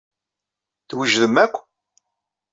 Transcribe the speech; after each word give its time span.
Twejdem 0.89 1.33
akk? 1.43 1.55